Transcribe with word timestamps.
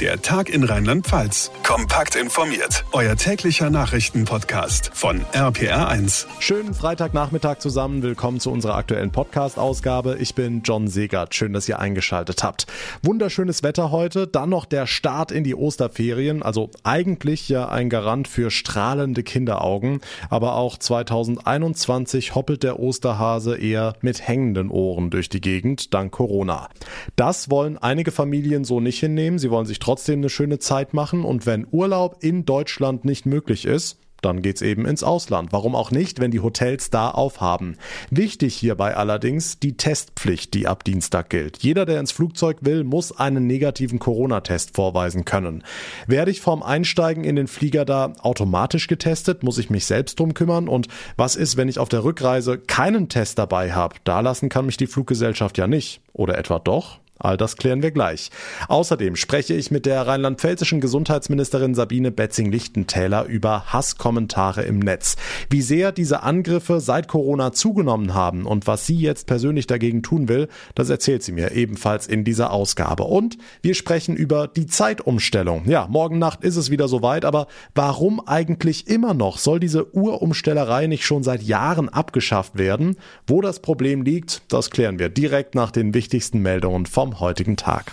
Der 0.00 0.20
Tag 0.20 0.48
in 0.48 0.64
Rheinland-Pfalz. 0.64 1.52
Kompakt 1.62 2.16
informiert. 2.16 2.84
Euer 2.90 3.14
täglicher 3.14 3.70
Nachrichtenpodcast 3.70 4.90
von 4.92 5.20
RPR1. 5.32 6.26
Schönen 6.40 6.74
Freitagnachmittag 6.74 7.58
zusammen. 7.58 8.02
Willkommen 8.02 8.40
zu 8.40 8.50
unserer 8.50 8.74
aktuellen 8.74 9.12
Podcast-Ausgabe. 9.12 10.16
Ich 10.18 10.34
bin 10.34 10.62
John 10.64 10.88
Segert. 10.88 11.36
Schön, 11.36 11.52
dass 11.52 11.68
ihr 11.68 11.78
eingeschaltet 11.78 12.42
habt. 12.42 12.66
Wunderschönes 13.04 13.62
Wetter 13.62 13.92
heute. 13.92 14.26
Dann 14.26 14.48
noch 14.48 14.64
der 14.64 14.88
Start 14.88 15.30
in 15.30 15.44
die 15.44 15.54
Osterferien. 15.54 16.42
Also 16.42 16.70
eigentlich 16.82 17.48
ja 17.48 17.68
ein 17.68 17.88
Garant 17.88 18.26
für 18.26 18.50
strahlende 18.50 19.22
Kinderaugen. 19.22 20.00
Aber 20.28 20.56
auch 20.56 20.76
2021 20.76 22.34
hoppelt 22.34 22.64
der 22.64 22.80
Osterhase 22.80 23.56
eher 23.56 23.94
mit 24.00 24.26
hängenden 24.26 24.70
Ohren 24.70 25.10
durch 25.10 25.28
die 25.28 25.40
Gegend, 25.40 25.94
dank 25.94 26.10
Corona. 26.10 26.68
Das 27.14 27.48
wollen 27.48 27.78
einige 27.78 28.10
Familien 28.10 28.64
so 28.64 28.80
nicht 28.80 28.98
hinnehmen. 28.98 29.38
Sie 29.38 29.52
wollen 29.52 29.66
sich 29.66 29.78
trotzdem 29.84 30.20
eine 30.20 30.30
schöne 30.30 30.58
Zeit 30.58 30.94
machen 30.94 31.24
und 31.24 31.44
wenn 31.44 31.66
Urlaub 31.70 32.16
in 32.20 32.46
Deutschland 32.46 33.04
nicht 33.04 33.26
möglich 33.26 33.66
ist, 33.66 33.98
dann 34.22 34.40
geht's 34.40 34.62
eben 34.62 34.86
ins 34.86 35.02
Ausland. 35.02 35.52
Warum 35.52 35.74
auch 35.74 35.90
nicht, 35.90 36.18
wenn 36.20 36.30
die 36.30 36.40
Hotels 36.40 36.88
da 36.88 37.10
aufhaben. 37.10 37.76
Wichtig 38.10 38.54
hierbei 38.54 38.96
allerdings 38.96 39.58
die 39.58 39.76
Testpflicht, 39.76 40.54
die 40.54 40.66
ab 40.66 40.84
Dienstag 40.84 41.28
gilt. 41.28 41.58
Jeder, 41.58 41.84
der 41.84 42.00
ins 42.00 42.12
Flugzeug 42.12 42.58
will, 42.62 42.84
muss 42.84 43.12
einen 43.14 43.46
negativen 43.46 43.98
Corona-Test 43.98 44.74
vorweisen 44.74 45.26
können. 45.26 45.62
Werde 46.06 46.30
ich 46.30 46.40
vorm 46.40 46.62
Einsteigen 46.62 47.22
in 47.22 47.36
den 47.36 47.48
Flieger 47.48 47.84
da 47.84 48.14
automatisch 48.22 48.86
getestet? 48.86 49.42
Muss 49.42 49.58
ich 49.58 49.68
mich 49.68 49.84
selbst 49.84 50.18
drum 50.18 50.32
kümmern? 50.32 50.68
Und 50.68 50.88
was 51.18 51.36
ist, 51.36 51.58
wenn 51.58 51.68
ich 51.68 51.78
auf 51.78 51.90
der 51.90 52.04
Rückreise 52.04 52.56
keinen 52.56 53.10
Test 53.10 53.38
dabei 53.38 53.72
habe? 53.72 53.96
Da 54.04 54.20
lassen 54.20 54.48
kann 54.48 54.64
mich 54.64 54.78
die 54.78 54.86
Fluggesellschaft 54.86 55.58
ja 55.58 55.66
nicht. 55.66 56.00
Oder 56.14 56.38
etwa 56.38 56.58
doch? 56.58 57.00
All 57.24 57.38
das 57.38 57.56
klären 57.56 57.82
wir 57.82 57.90
gleich. 57.90 58.30
Außerdem 58.68 59.16
spreche 59.16 59.54
ich 59.54 59.70
mit 59.70 59.86
der 59.86 60.06
rheinland-pfälzischen 60.06 60.82
Gesundheitsministerin 60.82 61.74
Sabine 61.74 62.10
Betzing-Lichtentäler 62.10 63.24
über 63.24 63.72
Hasskommentare 63.72 64.62
im 64.62 64.78
Netz. 64.78 65.16
Wie 65.48 65.62
sehr 65.62 65.90
diese 65.90 66.22
Angriffe 66.22 66.80
seit 66.80 67.08
Corona 67.08 67.52
zugenommen 67.52 68.12
haben 68.12 68.44
und 68.44 68.66
was 68.66 68.84
sie 68.84 68.96
jetzt 68.96 69.26
persönlich 69.26 69.66
dagegen 69.66 70.02
tun 70.02 70.28
will, 70.28 70.48
das 70.74 70.90
erzählt 70.90 71.22
sie 71.22 71.32
mir 71.32 71.52
ebenfalls 71.52 72.06
in 72.06 72.24
dieser 72.24 72.52
Ausgabe. 72.52 73.04
Und 73.04 73.38
wir 73.62 73.74
sprechen 73.74 74.16
über 74.16 74.46
die 74.46 74.66
Zeitumstellung. 74.66 75.62
Ja, 75.66 75.86
morgen 75.88 76.18
Nacht 76.18 76.44
ist 76.44 76.56
es 76.56 76.70
wieder 76.70 76.88
soweit, 76.88 77.24
aber 77.24 77.46
warum 77.74 78.20
eigentlich 78.26 78.86
immer 78.86 79.14
noch? 79.14 79.38
Soll 79.38 79.60
diese 79.60 79.94
Urumstellerei 79.96 80.88
nicht 80.88 81.06
schon 81.06 81.22
seit 81.22 81.42
Jahren 81.42 81.88
abgeschafft 81.88 82.58
werden? 82.58 82.96
Wo 83.26 83.40
das 83.40 83.60
Problem 83.60 84.02
liegt, 84.02 84.42
das 84.52 84.68
klären 84.68 84.98
wir 84.98 85.08
direkt 85.08 85.54
nach 85.54 85.70
den 85.70 85.94
wichtigsten 85.94 86.40
Meldungen 86.40 86.84
vom 86.84 87.13
heutigen 87.20 87.56
Tag. 87.56 87.92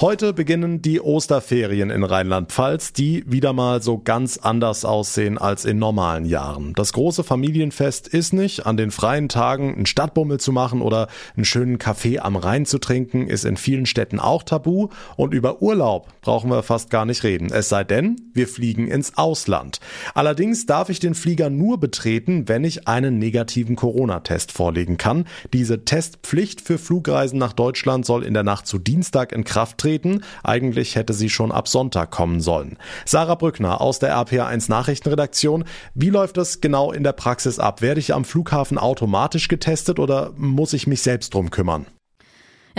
Heute 0.00 0.32
beginnen 0.32 0.80
die 0.80 0.98
Osterferien 0.98 1.90
in 1.90 2.04
Rheinland-Pfalz, 2.04 2.94
die 2.94 3.22
wieder 3.26 3.52
mal 3.52 3.82
so 3.82 3.98
ganz 3.98 4.38
anders 4.38 4.86
aussehen 4.86 5.36
als 5.36 5.66
in 5.66 5.78
normalen 5.78 6.24
Jahren. 6.24 6.72
Das 6.72 6.94
große 6.94 7.22
Familienfest 7.22 8.08
ist 8.08 8.32
nicht, 8.32 8.64
an 8.64 8.78
den 8.78 8.92
freien 8.92 9.28
Tagen 9.28 9.74
einen 9.74 9.84
Stadtbummel 9.84 10.40
zu 10.40 10.52
machen 10.52 10.80
oder 10.80 11.08
einen 11.36 11.44
schönen 11.44 11.76
Kaffee 11.76 12.18
am 12.18 12.36
Rhein 12.36 12.64
zu 12.64 12.78
trinken, 12.78 13.26
ist 13.26 13.44
in 13.44 13.58
vielen 13.58 13.84
Städten 13.84 14.20
auch 14.20 14.42
tabu 14.42 14.88
und 15.16 15.34
über 15.34 15.60
Urlaub 15.60 16.08
brauchen 16.22 16.48
wir 16.48 16.62
fast 16.62 16.88
gar 16.88 17.04
nicht 17.04 17.22
reden. 17.22 17.50
Es 17.52 17.68
sei 17.68 17.84
denn, 17.84 18.16
wir 18.32 18.48
fliegen 18.48 18.88
ins 18.88 19.18
Ausland. 19.18 19.80
Allerdings 20.14 20.64
darf 20.64 20.88
ich 20.88 21.00
den 21.00 21.14
Flieger 21.14 21.50
nur 21.50 21.78
betreten, 21.78 22.48
wenn 22.48 22.64
ich 22.64 22.88
einen 22.88 23.18
negativen 23.18 23.76
Corona-Test 23.76 24.50
vorlegen 24.50 24.96
kann. 24.96 25.26
Diese 25.52 25.84
Testpflicht 25.84 26.62
für 26.62 26.78
Flugreisen 26.78 27.38
nach 27.38 27.52
Deutschland 27.52 28.06
soll 28.06 28.24
in 28.24 28.32
der 28.32 28.44
Nacht 28.44 28.66
zu 28.66 28.78
Dienstag 28.78 29.32
in 29.32 29.44
Kraft 29.44 29.76
treten 29.76 29.89
treten. 29.90 30.22
Eigentlich 30.44 30.94
hätte 30.94 31.12
sie 31.12 31.28
schon 31.28 31.52
ab 31.52 31.68
Sonntag 31.68 32.10
kommen 32.10 32.40
sollen. 32.40 32.78
Sarah 33.04 33.34
Brückner 33.34 33.80
aus 33.80 33.98
der 33.98 34.14
RPA1 34.14 34.70
Nachrichtenredaktion. 34.70 35.64
Wie 35.94 36.10
läuft 36.10 36.36
das 36.36 36.60
genau 36.60 36.92
in 36.92 37.02
der 37.02 37.12
Praxis 37.12 37.58
ab? 37.58 37.82
Werde 37.82 38.00
ich 38.00 38.14
am 38.14 38.24
Flughafen 38.24 38.78
automatisch 38.78 39.48
getestet 39.48 39.98
oder 39.98 40.32
muss 40.36 40.72
ich 40.72 40.86
mich 40.86 41.02
selbst 41.02 41.34
drum 41.34 41.50
kümmern? 41.50 41.86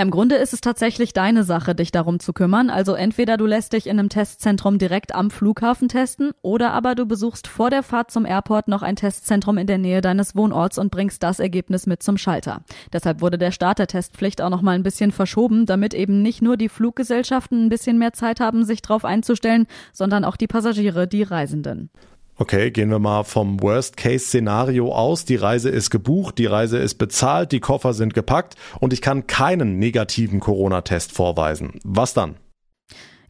Im 0.01 0.09
Grunde 0.09 0.33
ist 0.37 0.51
es 0.51 0.61
tatsächlich 0.61 1.13
deine 1.13 1.43
Sache, 1.43 1.75
dich 1.75 1.91
darum 1.91 2.19
zu 2.19 2.33
kümmern. 2.33 2.71
Also 2.71 2.95
entweder 2.95 3.37
du 3.37 3.45
lässt 3.45 3.73
dich 3.73 3.85
in 3.85 3.99
einem 3.99 4.09
Testzentrum 4.09 4.79
direkt 4.79 5.13
am 5.13 5.29
Flughafen 5.29 5.89
testen 5.89 6.31
oder 6.41 6.73
aber 6.73 6.95
du 6.95 7.05
besuchst 7.05 7.47
vor 7.47 7.69
der 7.69 7.83
Fahrt 7.83 8.09
zum 8.09 8.25
Airport 8.25 8.67
noch 8.67 8.81
ein 8.81 8.95
Testzentrum 8.95 9.59
in 9.59 9.67
der 9.67 9.77
Nähe 9.77 10.01
deines 10.01 10.35
Wohnorts 10.35 10.79
und 10.79 10.89
bringst 10.89 11.21
das 11.21 11.39
Ergebnis 11.39 11.85
mit 11.85 12.01
zum 12.01 12.17
Schalter. 12.17 12.61
Deshalb 12.91 13.21
wurde 13.21 13.37
der 13.37 13.51
Start 13.51 13.77
der 13.77 13.85
Testpflicht 13.85 14.41
auch 14.41 14.49
noch 14.49 14.63
mal 14.63 14.71
ein 14.71 14.81
bisschen 14.81 15.11
verschoben, 15.11 15.67
damit 15.67 15.93
eben 15.93 16.23
nicht 16.23 16.41
nur 16.41 16.57
die 16.57 16.69
Fluggesellschaften 16.69 17.65
ein 17.65 17.69
bisschen 17.69 17.99
mehr 17.99 18.13
Zeit 18.13 18.39
haben, 18.39 18.65
sich 18.65 18.81
darauf 18.81 19.05
einzustellen, 19.05 19.67
sondern 19.93 20.25
auch 20.25 20.35
die 20.35 20.47
Passagiere, 20.47 21.07
die 21.07 21.21
Reisenden. 21.21 21.91
Okay, 22.37 22.71
gehen 22.71 22.89
wir 22.89 22.99
mal 22.99 23.23
vom 23.23 23.61
Worst-Case-Szenario 23.61 24.93
aus. 24.93 25.25
Die 25.25 25.35
Reise 25.35 25.69
ist 25.69 25.89
gebucht, 25.89 26.37
die 26.37 26.47
Reise 26.47 26.79
ist 26.79 26.95
bezahlt, 26.95 27.51
die 27.51 27.59
Koffer 27.59 27.93
sind 27.93 28.13
gepackt 28.13 28.55
und 28.79 28.93
ich 28.93 29.01
kann 29.01 29.27
keinen 29.27 29.77
negativen 29.77 30.39
Corona-Test 30.39 31.11
vorweisen. 31.11 31.79
Was 31.83 32.13
dann? 32.13 32.35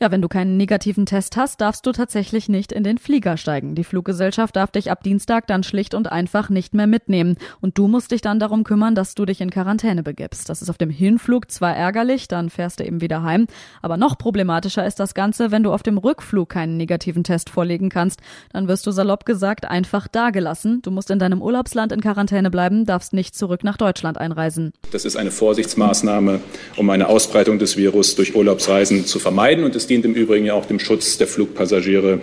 Ja, 0.02 0.10
wenn 0.10 0.24
du 0.24 0.28
keinen 0.28 0.58
negativen 0.58 1.06
Test 1.06 1.38
hast, 1.38 1.62
darfst 1.62 1.86
du 1.86 1.92
tatsächlich 1.92 2.50
nicht 2.50 2.72
in 2.72 2.84
den 2.84 2.98
Flieger 2.98 3.38
steigen. 3.38 3.76
Die 3.76 3.84
Fluggesellschaft 3.84 4.56
darf 4.56 4.72
dich 4.72 4.90
ab 4.90 5.04
Dienstag 5.04 5.46
dann 5.46 5.62
schlicht 5.62 5.94
und 5.94 6.12
einfach 6.12 6.50
nicht 6.50 6.74
mehr 6.74 6.88
mitnehmen. 6.88 7.36
Und 7.60 7.78
du 7.78 7.88
musst 7.88 8.10
dich 8.10 8.22
dann 8.22 8.40
darum 8.40 8.64
kümmern, 8.64 8.96
dass 8.96 9.14
du 9.14 9.26
dich 9.26 9.42
in 9.42 9.52
Quarantäne 9.52 10.02
begibst. 10.02 10.50
Das 10.50 10.64
ist 10.64 10.72
auf 10.72 10.80
dem 10.80 10.90
Hinflug 10.90 11.52
zwar 11.52 11.76
ärgerlich, 11.76 12.28
dann 12.28 12.50
fährst 12.50 12.80
du 12.80 12.84
eben 12.84 13.00
wieder 13.00 13.22
heim. 13.22 13.46
Aber 13.84 13.96
noch 13.96 14.18
problematischer 14.18 14.84
ist 14.88 15.00
das 15.00 15.14
Ganze, 15.14 15.52
wenn 15.52 15.62
du 15.62 15.72
auf 15.72 15.84
dem 15.84 16.00
Rückflug 16.00 16.50
keinen 16.50 16.78
negativen 16.78 17.24
Test 17.24 17.52
vorlegen 17.52 17.90
kannst. 17.90 18.22
Dann 18.54 18.68
wirst 18.68 18.88
du 18.88 18.92
salopp 18.92 19.28
gesagt 19.28 19.66
einfach 19.66 20.08
dagelassen. 20.08 20.82
Du 20.82 20.90
musst 20.90 21.12
in 21.12 21.20
deinem 21.20 21.44
Urlaubsland 21.44 21.92
in 21.92 22.02
Quarantäne 22.02 22.50
bleiben, 22.50 22.88
darfst 22.88 23.14
nicht 23.14 23.36
zurück 23.36 23.64
nach 23.64 23.78
Deutschland 23.78 24.18
einreisen. 24.18 24.74
Das 24.92 25.06
ist 25.06 25.16
eine 25.16 25.30
Vorsichtsmaßnahme, 25.30 26.40
um 26.76 26.90
eine 26.90 27.08
Ausbreitung 27.08 27.60
des 27.60 27.78
Virus 27.78 28.16
durch 28.16 28.36
Urlaubsreisen 28.36 29.06
zu 29.06 29.20
vermeiden. 29.20 29.64
Und 29.64 29.76
es 29.76 29.91
dient 29.92 30.06
im 30.06 30.14
Übrigen 30.14 30.46
ja 30.46 30.54
auch 30.54 30.66
dem 30.66 30.80
Schutz 30.80 31.18
der 31.18 31.28
Flugpassagiere 31.28 32.22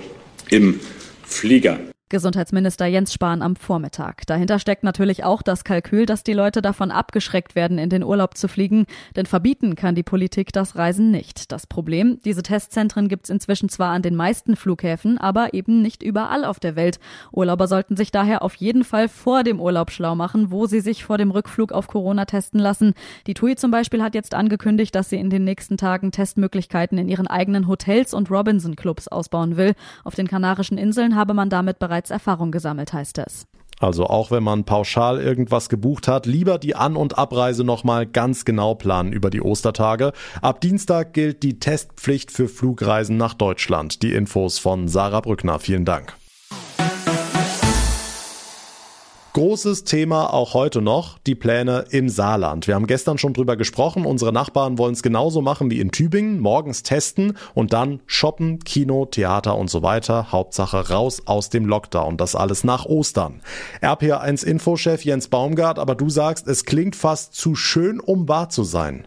im 0.49 0.81
Flieger. 1.27 1.79
Gesundheitsminister 2.10 2.86
Jens 2.86 3.12
Spahn 3.12 3.42
am 3.42 3.54
Vormittag. 3.54 4.26
Dahinter 4.26 4.58
steckt 4.58 4.82
natürlich 4.82 5.24
auch 5.24 5.42
das 5.42 5.62
Kalkül, 5.62 6.06
dass 6.06 6.24
die 6.24 6.32
Leute 6.32 6.62
davon 6.62 6.91
abgeschreckt 6.91 7.54
werden, 7.54 7.76
in 7.78 7.91
den 7.91 8.02
Urlaub 8.02 8.38
zu 8.38 8.48
fliegen, 8.48 8.86
denn 9.14 9.26
verbieten 9.26 9.74
kann 9.74 9.94
die 9.94 10.02
Politik 10.02 10.50
das 10.52 10.76
Reisen 10.76 11.10
nicht. 11.10 11.52
Das 11.52 11.66
Problem, 11.66 12.19
diese 12.24 12.42
Testzentren 12.42 13.08
gibt 13.08 13.24
es 13.24 13.30
inzwischen 13.30 13.69
zwar 13.69 13.91
an 13.91 14.00
den 14.00 14.16
meisten 14.16 14.56
Flughäfen, 14.56 15.19
aber 15.19 15.52
eben 15.52 15.82
nicht 15.82 16.02
überall 16.02 16.46
auf 16.46 16.60
der 16.60 16.76
Welt. 16.76 16.98
Urlauber 17.30 17.69
sollten 17.69 17.94
sich 17.94 18.10
daher 18.10 18.40
auf 18.40 18.54
jeden 18.54 18.84
Fall 18.84 19.08
vor 19.08 19.44
dem 19.44 19.60
Urlaub 19.60 19.90
schlau 19.90 20.14
machen, 20.14 20.50
wo 20.50 20.64
sie 20.64 20.80
sich 20.80 21.04
vor 21.04 21.19
dem 21.19 21.30
Rückflug 21.30 21.72
auf 21.72 21.88
Corona 21.88 22.25
testen 22.25 22.58
lassen. 22.58 22.94
Die 23.26 23.34
TUI 23.34 23.56
zum 23.56 23.70
Beispiel 23.70 24.02
hat 24.02 24.14
jetzt 24.14 24.32
angekündigt, 24.32 24.94
dass 24.94 25.10
sie 25.10 25.16
in 25.16 25.28
den 25.28 25.44
nächsten 25.44 25.76
Tagen 25.76 26.10
Testmöglichkeiten 26.10 26.96
in 26.96 27.08
ihren 27.08 27.26
eigenen 27.26 27.69
Hotels 27.69 28.14
und 28.14 28.30
Robinson-Clubs 28.30 29.08
ausbauen 29.08 29.58
will. 29.58 29.75
Auf 30.04 30.14
den 30.14 30.26
Kanarischen 30.26 30.78
Inseln 30.78 31.14
habe 31.14 31.34
man 31.34 31.50
damit 31.50 31.78
bereits 31.78 31.97
bereits 31.98 32.10
Erfahrung 32.10 32.53
gesammelt, 32.53 32.92
heißt 32.92 33.19
es. 33.19 33.47
Also 33.81 34.06
auch 34.06 34.32
wenn 34.32 34.42
man 34.42 34.64
pauschal 34.64 35.20
irgendwas 35.20 35.69
gebucht 35.69 36.09
hat, 36.09 36.26
lieber 36.26 36.59
die 36.59 36.75
An- 36.75 36.97
und 36.97 37.16
Abreise 37.16 37.62
nochmal 37.62 38.06
ganz 38.06 38.44
genau 38.44 38.75
planen 38.75 39.12
über 39.12 39.31
die 39.31 39.41
Ostertage. 39.41 40.12
Ab 40.42 40.60
Dienstag 40.60 41.12
gilt 41.12 41.44
die 41.44 41.60
Testpflicht 41.60 42.32
für 42.32 42.48
Flugreisen 42.48 43.16
nach 43.16 43.34
Deutschland. 43.34 44.03
Die 44.03 44.14
Infos 44.14 44.58
von 44.58 44.88
Sarah 44.88 45.20
Brückner. 45.20 45.60
Vielen 45.60 45.84
Dank. 45.84 46.16
Großes 49.38 49.84
Thema 49.84 50.34
auch 50.34 50.53
heute 50.53 50.82
noch, 50.82 51.21
die 51.21 51.37
Pläne 51.37 51.84
im 51.91 52.09
Saarland. 52.09 52.66
Wir 52.66 52.75
haben 52.75 52.88
gestern 52.88 53.19
schon 53.19 53.34
drüber 53.34 53.56
gesprochen. 53.56 54.04
Unsere 54.04 54.32
Nachbarn 54.32 54.78
wollen 54.78 54.94
es 54.94 55.03
genauso 55.04 55.43
machen 55.43 55.71
wie 55.71 55.78
in 55.78 55.93
Tübingen. 55.93 56.40
Morgens 56.40 56.82
testen 56.82 57.38
und 57.55 57.73
dann 57.73 58.00
shoppen, 58.06 58.58
Kino, 58.58 59.06
Theater 59.06 59.56
und 59.56 59.70
so 59.70 59.81
weiter. 59.81 60.32
Hauptsache 60.32 60.88
raus 60.88 61.23
aus 61.26 61.50
dem 61.50 61.67
Lockdown. 61.67 62.17
Das 62.17 62.35
alles 62.35 62.64
nach 62.64 62.85
Ostern. 62.87 63.40
RPA1 63.81 64.44
Infochef 64.44 65.05
Jens 65.05 65.29
Baumgart, 65.29 65.79
aber 65.79 65.94
du 65.94 66.11
sagst, 66.11 66.49
es 66.49 66.64
klingt 66.64 66.96
fast 66.96 67.37
zu 67.37 67.55
schön, 67.55 68.00
um 68.00 68.29
wahr 68.29 68.49
zu 68.49 68.64
sein. 68.64 69.06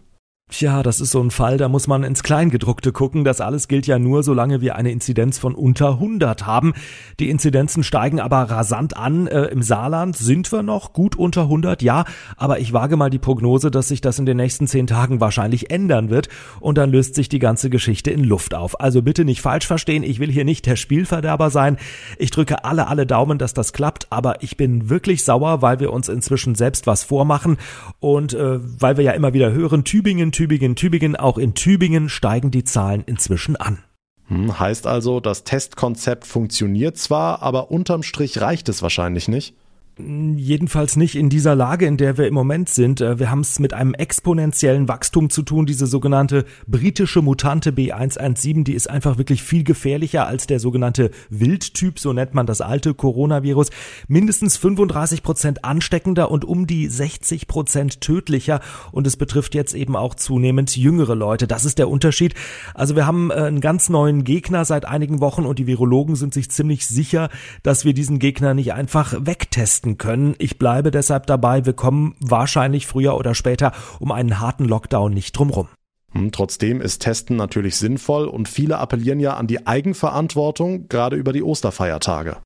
Tja, 0.51 0.83
das 0.83 0.99
ist 0.99 1.11
so 1.11 1.23
ein 1.23 1.31
Fall, 1.31 1.55
da 1.55 1.69
muss 1.69 1.87
man 1.87 2.03
ins 2.03 2.23
Kleingedruckte 2.23 2.91
gucken. 2.91 3.23
Das 3.23 3.39
alles 3.39 3.69
gilt 3.69 3.87
ja 3.87 3.97
nur, 3.97 4.21
solange 4.21 4.59
wir 4.59 4.75
eine 4.75 4.91
Inzidenz 4.91 5.39
von 5.39 5.55
unter 5.55 5.93
100 5.93 6.45
haben. 6.45 6.73
Die 7.21 7.29
Inzidenzen 7.29 7.83
steigen 7.83 8.19
aber 8.19 8.43
rasant 8.43 8.97
an. 8.97 9.27
Äh, 9.27 9.45
Im 9.45 9.61
Saarland 9.61 10.17
sind 10.17 10.51
wir 10.51 10.61
noch 10.61 10.91
gut 10.91 11.15
unter 11.15 11.43
100, 11.43 11.81
ja. 11.81 12.03
Aber 12.35 12.59
ich 12.59 12.73
wage 12.73 12.97
mal 12.97 13.09
die 13.09 13.17
Prognose, 13.17 13.71
dass 13.71 13.87
sich 13.87 14.01
das 14.01 14.19
in 14.19 14.25
den 14.25 14.35
nächsten 14.35 14.67
zehn 14.67 14.87
Tagen 14.87 15.21
wahrscheinlich 15.21 15.71
ändern 15.71 16.09
wird. 16.09 16.27
Und 16.59 16.77
dann 16.77 16.91
löst 16.91 17.15
sich 17.15 17.29
die 17.29 17.39
ganze 17.39 17.69
Geschichte 17.69 18.11
in 18.11 18.25
Luft 18.25 18.53
auf. 18.53 18.81
Also 18.81 19.01
bitte 19.01 19.23
nicht 19.23 19.39
falsch 19.39 19.65
verstehen. 19.65 20.03
Ich 20.03 20.19
will 20.19 20.29
hier 20.29 20.43
nicht 20.43 20.65
der 20.65 20.75
Spielverderber 20.75 21.49
sein. 21.49 21.77
Ich 22.17 22.29
drücke 22.29 22.65
alle, 22.65 22.87
alle 22.87 23.05
Daumen, 23.05 23.37
dass 23.37 23.53
das 23.53 23.71
klappt. 23.71 24.07
Aber 24.09 24.43
ich 24.43 24.57
bin 24.57 24.89
wirklich 24.89 25.23
sauer, 25.23 25.61
weil 25.61 25.79
wir 25.79 25.93
uns 25.93 26.09
inzwischen 26.09 26.55
selbst 26.55 26.87
was 26.87 27.05
vormachen. 27.05 27.55
Und 28.01 28.33
äh, 28.33 28.59
weil 28.61 28.97
wir 28.97 29.05
ja 29.05 29.13
immer 29.13 29.31
wieder 29.33 29.53
hören, 29.53 29.85
Tübingen, 29.85 30.33
Tübingen, 30.33 30.40
Tübingen. 30.75 31.15
Auch 31.15 31.37
in 31.37 31.53
Tübingen 31.53 32.09
steigen 32.09 32.51
die 32.51 32.63
Zahlen 32.63 33.03
inzwischen 33.05 33.55
an. 33.55 33.79
Hm, 34.27 34.59
heißt 34.59 34.87
also, 34.87 35.19
das 35.19 35.43
Testkonzept 35.43 36.25
funktioniert 36.25 36.97
zwar, 36.97 37.41
aber 37.41 37.69
unterm 37.69 38.01
Strich 38.01 38.39
reicht 38.41 38.69
es 38.69 38.81
wahrscheinlich 38.81 39.27
nicht. 39.27 39.55
Jedenfalls 39.97 40.95
nicht 40.95 41.15
in 41.15 41.29
dieser 41.29 41.53
Lage, 41.53 41.85
in 41.85 41.97
der 41.97 42.17
wir 42.17 42.25
im 42.25 42.33
Moment 42.33 42.69
sind. 42.69 43.01
Äh, 43.01 43.19
wir 43.19 43.29
haben 43.29 43.41
es 43.41 43.59
mit 43.59 43.73
einem 43.73 43.93
exponentiellen 43.93 44.87
Wachstum 44.87 45.29
zu 45.29 45.41
tun. 45.41 45.65
Diese 45.65 45.85
sogenannte 45.85 46.45
britische 46.65 47.21
Mutante 47.21 47.71
B117, 47.71 48.63
die 48.63 48.73
ist 48.73 48.89
einfach 48.89 49.17
wirklich 49.17 49.43
viel 49.43 49.65
gefährlicher 49.65 50.27
als 50.27 50.47
der 50.47 50.61
sogenannte 50.61 51.11
Wildtyp, 51.29 51.99
so 51.99 52.13
nennt 52.13 52.33
man 52.33 52.45
das 52.45 52.61
alte 52.61 52.93
Coronavirus. 52.93 53.69
Mindestens 54.07 54.55
35 54.55 55.23
Prozent 55.23 55.65
ansteckender 55.65 56.31
und 56.31 56.45
um 56.45 56.67
die 56.67 56.87
60 56.87 57.47
Prozent 57.47 57.99
tödlicher. 57.99 58.61
Und 58.93 59.05
es 59.07 59.17
betrifft 59.17 59.55
jetzt 59.55 59.73
eben 59.73 59.97
auch 59.97 60.15
zunehmend 60.15 60.77
jüngere 60.77 61.15
Leute. 61.15 61.47
Das 61.47 61.65
ist 61.65 61.79
der 61.79 61.89
Unterschied. 61.89 62.33
Also 62.73 62.95
wir 62.95 63.05
haben 63.05 63.29
äh, 63.29 63.33
einen 63.33 63.59
ganz 63.59 63.89
neuen 63.89 64.23
Gegner 64.23 64.63
seit 64.63 64.85
einigen 64.85 65.19
Wochen 65.19 65.45
und 65.45 65.59
die 65.59 65.67
Virologen 65.67 66.15
sind 66.15 66.33
sich 66.33 66.49
ziemlich 66.49 66.87
sicher, 66.87 67.29
dass 67.61 67.83
wir 67.83 67.93
diesen 67.93 68.19
Gegner 68.19 68.53
nicht 68.53 68.71
einfach 68.71 69.13
wegtesten 69.19 69.80
leisten 69.81 69.97
können. 69.97 70.35
Ich 70.37 70.57
bleibe 70.57 70.91
deshalb 70.91 71.25
dabei, 71.27 71.65
wir 71.65 71.73
kommen 71.73 72.15
wahrscheinlich 72.19 72.87
früher 72.87 73.15
oder 73.15 73.35
später 73.35 73.71
um 73.99 74.11
einen 74.11 74.39
harten 74.39 74.65
Lockdown 74.65 75.13
nicht 75.13 75.37
drumrum. 75.37 75.67
Hm, 76.13 76.31
trotzdem 76.31 76.81
ist 76.81 77.01
Testen 77.01 77.37
natürlich 77.37 77.77
sinnvoll 77.77 78.27
und 78.27 78.47
viele 78.49 78.77
appellieren 78.77 79.19
ja 79.19 79.35
an 79.35 79.47
die 79.47 79.65
Eigenverantwortung, 79.65 80.87
gerade 80.87 81.15
über 81.15 81.33
die 81.33 81.43
Osterfeiertage. 81.43 82.37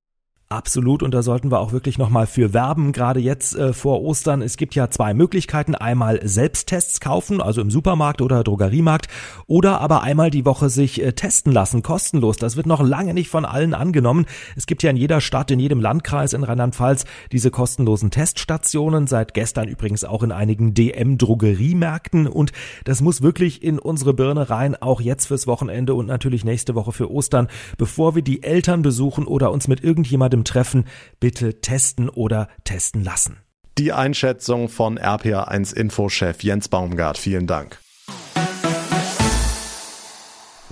Absolut, 0.48 1.02
und 1.02 1.12
da 1.12 1.24
sollten 1.24 1.50
wir 1.50 1.60
auch 1.60 1.72
wirklich 1.72 1.98
nochmal 1.98 2.28
für 2.28 2.54
werben, 2.54 2.92
gerade 2.92 3.20
jetzt 3.20 3.56
äh, 3.56 3.74
vor 3.74 4.04
Ostern. 4.04 4.44
Es 4.44 4.58
gibt 4.58 4.76
ja 4.76 4.92
zwei 4.92 5.16
Möglichkeiten. 5.16 5.74
Einmal 5.74 6.20
Selbsttests 6.24 7.00
kaufen, 7.00 7.42
also 7.42 7.62
im 7.62 7.72
Supermarkt 7.72 8.22
oder 8.22 8.44
Drogeriemarkt, 8.44 9.08
oder 9.48 9.82
aber 9.82 10.04
einmal 10.04 10.30
die 10.30 10.46
Woche 10.46 10.70
sich 10.70 11.02
äh, 11.02 11.14
testen 11.14 11.52
lassen, 11.52 11.82
kostenlos. 11.82 12.38
Das 12.38 12.58
wird 12.58 12.68
noch 12.68 12.84
lange 12.84 13.16
nicht 13.16 13.30
von 13.30 13.44
allen 13.44 13.74
angenommen. 13.74 14.28
Es 14.56 14.68
gibt 14.68 14.84
ja 14.84 14.92
in 14.92 14.98
jeder 14.98 15.20
Stadt, 15.20 15.50
in 15.50 15.60
jedem 15.60 15.82
Landkreis 15.82 16.34
in 16.34 16.44
Rheinland-Pfalz 16.44 17.06
diese 17.32 17.50
kostenlosen 17.50 18.12
Teststationen, 18.12 19.08
seit 19.08 19.34
gestern 19.34 19.68
übrigens 19.68 20.04
auch 20.04 20.22
in 20.22 20.32
einigen 20.32 20.76
DM-Drogeriemärkten. 20.76 22.28
Und 22.28 22.52
das 22.84 23.02
muss 23.02 23.24
wirklich 23.24 23.64
in 23.64 23.80
unsere 23.80 24.14
Birne 24.14 24.48
rein, 24.52 24.76
auch 24.76 25.02
jetzt 25.02 25.26
fürs 25.26 25.48
Wochenende 25.48 25.96
und 25.96 26.06
natürlich 26.06 26.46
nächste 26.46 26.76
Woche 26.76 26.92
für 26.92 27.10
Ostern, 27.10 27.48
bevor 27.80 28.14
wir 28.14 28.22
die 28.22 28.44
Eltern 28.44 28.84
besuchen 28.84 29.26
oder 29.26 29.52
uns 29.52 29.68
mit 29.68 29.84
irgendjemandem 29.84 30.36
treffen, 30.46 30.86
bitte 31.20 31.60
testen 31.60 32.10
oder 32.10 32.48
testen 32.64 33.04
lassen. 33.04 33.38
Die 33.78 33.92
Einschätzung 33.92 34.70
von 34.70 34.98
RPA1 34.98 35.76
Infochef 35.76 36.44
Jens 36.44 36.70
Baumgart. 36.70 37.18
Vielen 37.18 37.46
Dank. 37.46 37.80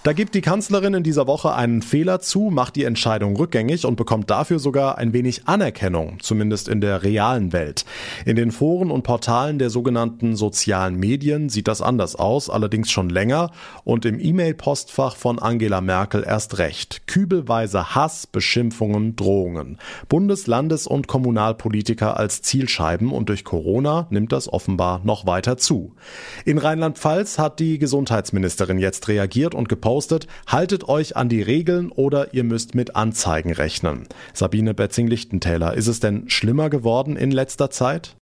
Da 0.04 0.12
gibt 0.12 0.36
die 0.36 0.42
Kanzlerin 0.42 0.96
in 0.96 1.04
dieser 1.04 1.28
Woche 1.28 1.54
einen 1.54 1.82
Fehler 1.82 2.20
zu, 2.20 2.50
macht 2.52 2.76
die 2.76 2.84
Entscheidung 2.84 3.38
rückgängig 3.38 3.86
und 3.86 3.96
bekommt 3.96 4.30
dafür 4.30 4.60
sogar 4.60 4.98
ein 4.98 5.14
wenig 5.14 5.48
Anerkennung, 5.48 6.18
zumindest 6.20 6.68
in 6.68 6.82
der 6.82 7.04
realen 7.04 7.54
Welt. 7.54 7.86
In 8.26 8.36
den 8.36 8.52
Foren 8.52 8.92
und 8.92 9.04
Portalen 9.04 9.60
der 9.60 9.70
sogenannten 9.70 10.36
sozialen 10.36 10.98
Medien 10.98 11.48
sieht 11.48 11.70
das 11.70 11.82
anders 11.82 12.18
aus, 12.18 12.50
allerdings 12.50 12.92
schon 12.92 13.10
länger 13.10 13.52
und 13.86 14.04
im 14.04 14.20
E-Mail-Postfach 14.20 15.16
von 15.16 15.40
Angela 15.40 15.80
Merkel 15.80 16.26
erst 16.28 16.58
recht. 16.58 17.08
Kübelweise 17.08 17.96
Hass, 17.96 18.28
Beschimpfungen, 18.28 19.16
Drohungen. 19.16 19.78
Bundes-, 20.10 20.48
Landes- 20.48 20.86
und 20.86 21.08
Kommunalpolitiker 21.08 22.18
als 22.18 22.42
Zielscheiben 22.42 23.10
und 23.10 23.30
durch 23.30 23.46
Corona 23.46 24.08
nimmt 24.10 24.34
das 24.34 24.52
offenbar 24.52 25.00
noch 25.06 25.26
weiter 25.26 25.56
zu. 25.56 25.96
In 26.44 26.58
Rheinland-Pfalz 26.58 27.40
hat 27.40 27.62
die 27.62 27.80
Gesundheitsministerin 27.80 28.80
jetzt 28.80 29.08
reagiert 29.08 29.56
und 29.56 29.70
gepostet, 29.70 29.93
gepostet, 29.94 30.26
haltet 30.48 30.90
euch 30.90 31.16
an 31.16 31.30
die 31.30 31.44
Regeln 31.44 31.92
oder 31.92 32.34
ihr 32.34 32.44
müsst 32.44 32.74
mit 32.74 32.96
Anzeigen 32.96 33.54
rechnen. 33.54 34.08
Sabine 34.34 34.74
Betzing-Lichtentäler, 34.74 35.76
ist 35.76 35.86
es 35.86 36.00
denn 36.00 36.30
schlimmer 36.32 36.72
geworden 36.72 37.16
in 37.16 37.30
letzter 37.30 37.70
Zeit? 37.70 38.16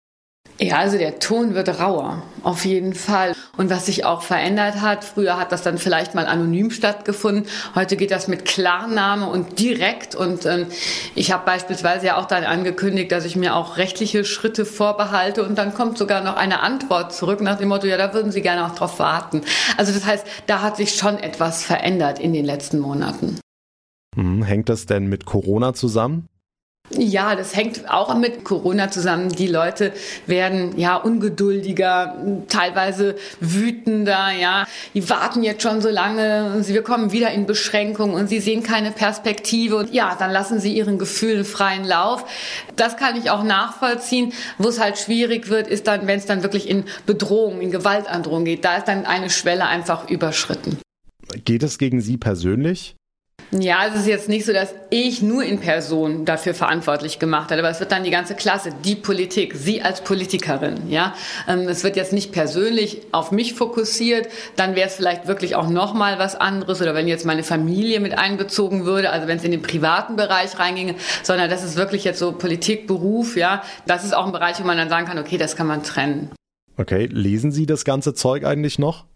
Ja, 0.63 0.77
also 0.77 0.99
der 0.99 1.19
Ton 1.21 1.55
wird 1.55 1.81
rauer, 1.81 2.23
auf 2.43 2.67
jeden 2.67 2.93
Fall. 2.93 3.35
Und 3.57 3.71
was 3.71 3.87
sich 3.87 4.05
auch 4.05 4.21
verändert 4.21 4.83
hat, 4.83 5.05
früher 5.05 5.39
hat 5.39 5.53
das 5.53 5.63
dann 5.63 5.79
vielleicht 5.79 6.15
mal 6.15 6.27
anonym 6.27 6.71
stattgefunden, 6.71 7.47
heute 7.75 7.97
geht 7.97 8.11
das 8.11 8.29
mit 8.29 8.45
Klarname 8.45 9.27
und 9.27 9.59
direkt. 9.59 10.15
Und 10.15 10.45
ähm, 10.45 10.67
ich 11.15 11.33
habe 11.33 11.47
beispielsweise 11.47 12.09
ja 12.09 12.19
auch 12.19 12.27
dann 12.27 12.45
angekündigt, 12.45 13.11
dass 13.11 13.25
ich 13.25 13.37
mir 13.37 13.57
auch 13.57 13.79
rechtliche 13.79 14.23
Schritte 14.27 14.67
vorbehalte 14.67 15.47
und 15.47 15.57
dann 15.57 15.73
kommt 15.73 15.97
sogar 15.97 16.23
noch 16.23 16.37
eine 16.37 16.61
Antwort 16.61 17.15
zurück 17.15 17.41
nach 17.41 17.57
dem 17.57 17.69
Motto, 17.69 17.87
ja, 17.87 17.97
da 17.97 18.13
würden 18.13 18.31
Sie 18.31 18.43
gerne 18.43 18.67
auch 18.67 18.75
drauf 18.75 18.99
warten. 18.99 19.41
Also 19.79 19.95
das 19.95 20.05
heißt, 20.05 20.27
da 20.47 20.61
hat 20.61 20.77
sich 20.77 20.95
schon 20.95 21.19
etwas 21.19 21.65
verändert 21.65 22.19
in 22.19 22.35
den 22.35 22.45
letzten 22.45 22.81
Monaten. 22.81 23.41
Hm, 24.15 24.43
hängt 24.43 24.69
das 24.69 24.85
denn 24.85 25.07
mit 25.07 25.25
Corona 25.25 25.73
zusammen? 25.73 26.27
Ja, 26.93 27.37
das 27.37 27.55
hängt 27.55 27.89
auch 27.89 28.17
mit 28.17 28.43
Corona 28.43 28.91
zusammen. 28.91 29.29
Die 29.29 29.47
Leute 29.47 29.93
werden 30.27 30.77
ja 30.77 30.97
ungeduldiger, 30.97 32.17
teilweise 32.49 33.15
wütender, 33.39 34.31
ja. 34.33 34.67
Die 34.93 35.09
warten 35.09 35.45
jetzt 35.45 35.63
schon 35.63 35.81
so 35.81 35.89
lange, 35.89 36.65
sie 36.65 36.73
bekommen 36.73 37.13
wieder 37.13 37.31
in 37.31 37.47
Beschränkung 37.47 38.15
und 38.15 38.29
sie 38.29 38.41
sehen 38.41 38.65
keine 38.65 38.91
Perspektive 38.91 39.77
und 39.77 39.95
ja, 39.95 40.17
dann 40.19 40.33
lassen 40.33 40.59
sie 40.59 40.77
ihren 40.77 40.99
Gefühlen 40.99 41.45
freien 41.45 41.85
Lauf. 41.85 42.25
Das 42.75 42.97
kann 42.97 43.17
ich 43.17 43.31
auch 43.31 43.45
nachvollziehen. 43.45 44.33
Wo 44.59 44.69
es 44.69 44.81
halt 44.81 44.99
schwierig 44.99 45.49
wird, 45.49 45.69
ist 45.69 45.87
dann, 45.87 46.09
wenn 46.09 46.19
es 46.19 46.27
dann 46.27 46.43
wirklich 46.43 46.69
in 46.69 46.85
Bedrohung, 47.07 47.61
in 47.61 47.71
Gewaltandrohung 47.71 48.45
geht. 48.45 48.65
Da 48.65 48.79
ist 48.79 48.89
dann 48.89 49.07
eine 49.07 49.31
Schwelle 49.31 49.67
einfach 49.67 50.11
überschritten. 50.11 50.79
Geht 51.45 51.63
es 51.63 51.79
gegen 51.79 52.01
Sie 52.01 52.17
persönlich? 52.17 52.97
Ja, 53.53 53.85
es 53.89 53.97
ist 53.97 54.07
jetzt 54.07 54.29
nicht 54.29 54.47
so, 54.47 54.53
dass 54.53 54.77
ich 54.91 55.23
nur 55.23 55.43
in 55.43 55.59
Person 55.59 56.25
dafür 56.25 56.55
verantwortlich 56.55 57.19
gemacht 57.19 57.51
habe, 57.51 57.61
aber 57.61 57.71
es 57.71 57.81
wird 57.81 57.91
dann 57.91 58.05
die 58.05 58.11
ganze 58.11 58.37
Klasse, 58.37 58.71
die 58.85 58.95
Politik, 58.95 59.55
Sie 59.57 59.83
als 59.83 60.03
Politikerin, 60.03 60.89
ja. 60.89 61.15
Ähm, 61.49 61.67
es 61.67 61.83
wird 61.83 61.97
jetzt 61.97 62.13
nicht 62.13 62.31
persönlich 62.31 63.03
auf 63.11 63.33
mich 63.33 63.55
fokussiert, 63.55 64.29
dann 64.55 64.77
wäre 64.77 64.87
es 64.87 64.95
vielleicht 64.95 65.27
wirklich 65.27 65.57
auch 65.57 65.69
nochmal 65.69 66.21
was 66.21 66.37
anderes 66.37 66.81
oder 66.81 66.95
wenn 66.95 67.09
jetzt 67.09 67.27
meine 67.27 67.43
Familie 67.43 67.99
mit 67.99 68.17
einbezogen 68.17 68.85
würde, 68.85 69.11
also 69.11 69.27
wenn 69.27 69.39
es 69.39 69.45
in 69.45 69.51
den 69.51 69.63
privaten 69.63 70.15
Bereich 70.15 70.57
reinginge, 70.61 70.95
sondern 71.25 71.51
das 71.51 71.65
ist 71.65 71.75
wirklich 71.75 72.05
jetzt 72.05 72.21
so 72.21 72.31
Politik, 72.31 72.87
Beruf, 72.87 73.37
ja. 73.37 73.65
Das 73.85 74.05
ist 74.05 74.15
auch 74.15 74.27
ein 74.27 74.33
Bereich, 74.33 74.61
wo 74.61 74.65
man 74.65 74.79
dann 74.79 74.89
sagen 74.89 75.07
kann, 75.07 75.19
okay, 75.19 75.39
das 75.39 75.57
kann 75.57 75.67
man 75.67 75.83
trennen. 75.83 76.31
Okay, 76.77 77.07
lesen 77.11 77.51
Sie 77.51 77.67
das 77.67 77.85
ganze 77.85 78.15
Zeug 78.15 78.45
eigentlich 78.45 78.79
noch? 78.79 79.10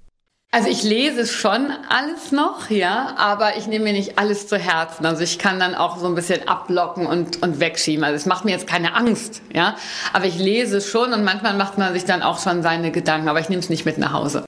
Also 0.55 0.69
ich 0.69 0.85
lese 0.85 1.27
schon 1.27 1.73
alles 1.89 2.31
noch, 2.31 2.71
ja, 2.71 3.17
aber 3.19 3.57
ich 3.57 3.67
nehme 3.67 3.87
mir 3.87 3.93
nicht 3.93 4.21
alles 4.21 4.47
zu 4.47 4.57
Herzen. 4.57 5.05
Also 5.05 5.25
ich 5.25 5.41
kann 5.41 5.59
dann 5.59 5.75
auch 5.75 5.99
so 5.99 6.07
ein 6.07 6.15
bisschen 6.15 6.47
abblocken 6.47 7.07
und, 7.07 7.43
und 7.43 7.59
wegschieben. 7.59 8.05
Also 8.05 8.15
es 8.15 8.25
macht 8.25 8.45
mir 8.45 8.53
jetzt 8.53 8.69
keine 8.69 8.95
Angst, 8.95 9.43
ja, 9.53 9.75
aber 10.13 10.27
ich 10.27 10.39
lese 10.39 10.81
schon 10.81 11.13
und 11.13 11.25
manchmal 11.25 11.55
macht 11.55 11.77
man 11.77 11.93
sich 11.93 12.05
dann 12.05 12.23
auch 12.23 12.39
schon 12.39 12.63
seine 12.63 12.93
Gedanken, 12.93 13.29
aber 13.29 13.41
ich 13.41 13.49
nehme 13.49 13.59
es 13.59 13.69
nicht 13.69 13.85
mit 13.85 13.99
nach 13.99 14.13
Hause. 14.13 14.45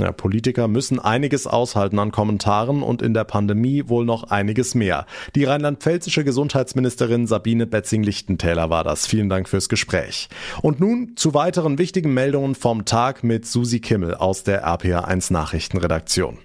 Ja, 0.00 0.12
Politiker 0.12 0.66
müssen 0.66 0.98
einiges 0.98 1.46
aushalten 1.46 1.98
an 1.98 2.10
Kommentaren 2.10 2.82
und 2.82 3.02
in 3.02 3.12
der 3.12 3.24
Pandemie 3.24 3.84
wohl 3.86 4.04
noch 4.04 4.24
einiges 4.24 4.74
mehr. 4.74 5.06
Die 5.34 5.44
rheinland-pfälzische 5.44 6.24
Gesundheitsministerin 6.24 7.26
Sabine 7.26 7.66
Betzing-Lichtentäler 7.66 8.70
war 8.70 8.82
das. 8.82 9.06
Vielen 9.06 9.28
Dank 9.28 9.48
fürs 9.48 9.68
Gespräch. 9.68 10.28
Und 10.62 10.80
nun 10.80 11.16
zu 11.16 11.34
weiteren 11.34 11.78
wichtigen 11.78 12.14
Meldungen 12.14 12.54
vom 12.54 12.86
Tag 12.86 13.22
mit 13.22 13.46
Susi 13.46 13.80
Kimmel 13.80 14.14
aus 14.14 14.42
der 14.42 14.66
RPA1 14.66 15.32
Nachrichtenredaktion. 15.32 16.38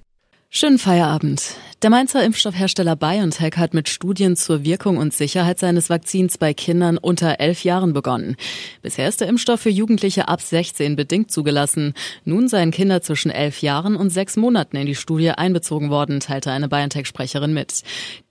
Schönen 0.49 0.79
Feierabend. 0.79 1.55
Der 1.81 1.89
Mainzer 1.89 2.23
Impfstoffhersteller 2.23 2.95
BioNTech 2.95 3.57
hat 3.57 3.73
mit 3.73 3.89
Studien 3.89 4.37
zur 4.37 4.63
Wirkung 4.63 4.95
und 4.97 5.13
Sicherheit 5.13 5.59
seines 5.59 5.89
Vakzins 5.89 6.37
bei 6.37 6.53
Kindern 6.53 6.97
unter 6.97 7.41
elf 7.41 7.65
Jahren 7.65 7.91
begonnen. 7.91 8.37
Bisher 8.81 9.09
ist 9.09 9.19
der 9.19 9.27
Impfstoff 9.27 9.59
für 9.59 9.69
Jugendliche 9.69 10.29
ab 10.29 10.41
16 10.41 10.95
bedingt 10.95 11.29
zugelassen. 11.29 11.93
Nun 12.23 12.47
seien 12.47 12.71
Kinder 12.71 13.01
zwischen 13.01 13.31
elf 13.31 13.61
Jahren 13.61 13.97
und 13.97 14.11
sechs 14.11 14.37
Monaten 14.37 14.77
in 14.77 14.85
die 14.85 14.95
Studie 14.95 15.31
einbezogen 15.31 15.89
worden, 15.89 16.21
teilte 16.21 16.51
eine 16.51 16.69
BioNTech-Sprecherin 16.69 17.53
mit. 17.53 17.83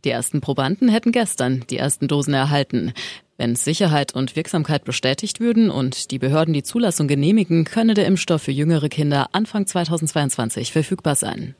Die 0.07 0.11
ersten 0.11 0.41
Probanden 0.41 0.89
hätten 0.89 1.13
gestern 1.13 1.65
die 1.69 1.77
ersten 1.77 2.09
Dosen 2.09 2.33
erhalten. 2.33 2.95
Wenn 3.37 3.55
Sicherheit 3.55 4.15
und 4.15 4.35
Wirksamkeit 4.35 4.85
bestätigt 4.85 5.41
würden 5.41 5.69
und 5.69 6.11
die 6.11 6.19
Behörden 6.19 6.55
die 6.55 6.63
Zulassung 6.63 7.07
genehmigen, 7.07 7.65
könne 7.65 7.95
der 7.95 8.07
Impfstoff 8.07 8.43
für 8.43 8.53
jüngere 8.53 8.89
Kinder 8.89 9.29
Anfang 9.33 9.67
2022 9.67 10.73
verfügbar 10.73 11.17
sein. 11.17 11.55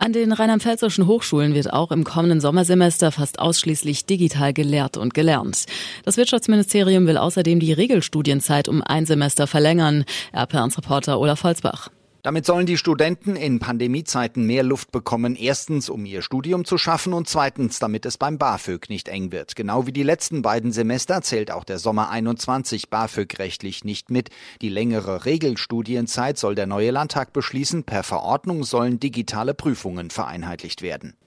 An 0.00 0.12
den 0.12 0.30
rheinland-pfälzischen 0.30 1.08
Hochschulen 1.08 1.54
wird 1.54 1.72
auch 1.72 1.90
im 1.90 2.04
kommenden 2.04 2.40
Sommersemester 2.40 3.10
fast 3.10 3.40
ausschließlich 3.40 4.06
digital 4.06 4.52
gelehrt 4.52 4.96
und 4.96 5.12
gelernt. 5.12 5.66
Das 6.04 6.16
Wirtschaftsministerium 6.16 7.08
will 7.08 7.16
außerdem 7.16 7.58
die 7.58 7.72
Regelstudienzeit 7.72 8.68
um 8.68 8.80
ein 8.80 9.06
Semester 9.06 9.48
verlängern. 9.48 10.04
RP1-Reporter 10.32 11.18
Olaf 11.18 11.42
Holzbach. 11.42 11.90
Damit 12.28 12.44
sollen 12.44 12.66
die 12.66 12.76
Studenten 12.76 13.36
in 13.36 13.58
Pandemiezeiten 13.58 14.44
mehr 14.44 14.62
Luft 14.62 14.92
bekommen. 14.92 15.34
Erstens, 15.34 15.88
um 15.88 16.04
ihr 16.04 16.20
Studium 16.20 16.66
zu 16.66 16.76
schaffen 16.76 17.14
und 17.14 17.26
zweitens, 17.26 17.78
damit 17.78 18.04
es 18.04 18.18
beim 18.18 18.36
BAföG 18.36 18.90
nicht 18.90 19.08
eng 19.08 19.32
wird. 19.32 19.56
Genau 19.56 19.86
wie 19.86 19.92
die 19.92 20.02
letzten 20.02 20.42
beiden 20.42 20.70
Semester 20.70 21.22
zählt 21.22 21.50
auch 21.50 21.64
der 21.64 21.78
Sommer 21.78 22.10
21 22.10 22.90
BAföG 22.90 23.38
rechtlich 23.38 23.82
nicht 23.82 24.10
mit. 24.10 24.28
Die 24.60 24.68
längere 24.68 25.24
Regelstudienzeit 25.24 26.36
soll 26.36 26.54
der 26.54 26.66
neue 26.66 26.90
Landtag 26.90 27.32
beschließen. 27.32 27.84
Per 27.84 28.02
Verordnung 28.02 28.62
sollen 28.62 29.00
digitale 29.00 29.54
Prüfungen 29.54 30.10
vereinheitlicht 30.10 30.82
werden. 30.82 31.17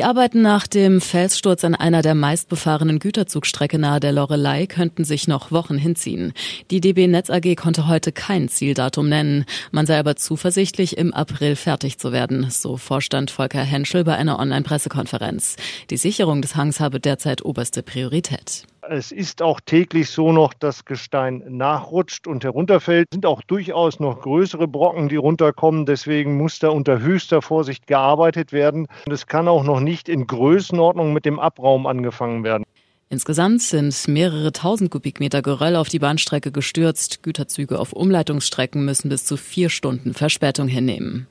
Die 0.00 0.04
Arbeiten 0.04 0.40
nach 0.40 0.66
dem 0.66 1.02
Felssturz 1.02 1.62
an 1.62 1.74
einer 1.74 2.00
der 2.00 2.14
meistbefahrenen 2.14 3.00
Güterzugstrecke 3.00 3.78
nahe 3.78 4.00
der 4.00 4.12
Lorelei 4.12 4.64
könnten 4.64 5.04
sich 5.04 5.28
noch 5.28 5.52
Wochen 5.52 5.76
hinziehen. 5.76 6.32
Die 6.70 6.80
DB 6.80 7.06
Netz 7.06 7.28
AG 7.28 7.54
konnte 7.54 7.86
heute 7.86 8.10
kein 8.10 8.48
Zieldatum 8.48 9.10
nennen. 9.10 9.44
Man 9.72 9.84
sei 9.84 9.98
aber 9.98 10.16
zuversichtlich, 10.16 10.96
im 10.96 11.12
April 11.12 11.54
fertig 11.54 11.98
zu 11.98 12.12
werden, 12.12 12.48
so 12.48 12.78
Vorstand 12.78 13.30
Volker 13.30 13.60
Henschel 13.60 14.02
bei 14.04 14.16
einer 14.16 14.38
Online-Pressekonferenz. 14.38 15.56
Die 15.90 15.98
Sicherung 15.98 16.40
des 16.40 16.56
Hangs 16.56 16.80
habe 16.80 16.98
derzeit 16.98 17.44
oberste 17.44 17.82
Priorität. 17.82 18.64
Es 18.88 19.12
ist 19.12 19.42
auch 19.42 19.60
täglich 19.60 20.08
so 20.08 20.32
noch, 20.32 20.54
dass 20.54 20.84
Gestein 20.84 21.44
nachrutscht 21.48 22.26
und 22.26 22.44
herunterfällt. 22.44 23.08
Es 23.10 23.16
sind 23.16 23.26
auch 23.26 23.42
durchaus 23.42 24.00
noch 24.00 24.20
größere 24.20 24.66
Brocken, 24.66 25.08
die 25.08 25.16
runterkommen. 25.16 25.84
Deswegen 25.84 26.36
muss 26.36 26.58
da 26.58 26.70
unter 26.70 27.00
höchster 27.00 27.42
Vorsicht 27.42 27.86
gearbeitet 27.86 28.52
werden. 28.52 28.86
Und 29.06 29.12
es 29.12 29.26
kann 29.26 29.48
auch 29.48 29.64
noch 29.64 29.80
nicht 29.80 30.08
in 30.08 30.26
Größenordnung 30.26 31.12
mit 31.12 31.26
dem 31.26 31.38
Abraum 31.38 31.86
angefangen 31.86 32.42
werden. 32.42 32.64
Insgesamt 33.10 33.60
sind 33.60 34.08
mehrere 34.08 34.52
tausend 34.52 34.90
Kubikmeter 34.90 35.42
Geröll 35.42 35.76
auf 35.76 35.88
die 35.88 35.98
Bahnstrecke 35.98 36.52
gestürzt. 36.52 37.22
Güterzüge 37.22 37.78
auf 37.78 37.92
Umleitungsstrecken 37.92 38.84
müssen 38.84 39.08
bis 39.08 39.24
zu 39.24 39.36
vier 39.36 39.68
Stunden 39.68 40.14
Verspätung 40.14 40.68
hinnehmen. 40.68 41.26